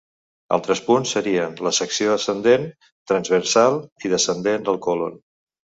Altres 0.55 0.79
punts 0.87 1.11
serien 1.17 1.53
la 1.67 1.73
secció 1.81 2.15
ascendent, 2.15 2.67
transversal 3.13 3.79
i 4.09 4.17
descendent 4.17 4.71
del 4.71 4.83
colon. 4.89 5.25